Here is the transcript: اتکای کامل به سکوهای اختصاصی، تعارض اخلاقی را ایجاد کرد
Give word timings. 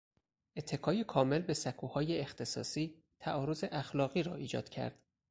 اتکای 0.55 1.03
کامل 1.03 1.41
به 1.41 1.53
سکوهای 1.53 2.17
اختصاصی، 2.19 2.93
تعارض 3.19 3.63
اخلاقی 3.71 4.23
را 4.23 4.35
ایجاد 4.35 4.69
کرد 4.69 4.99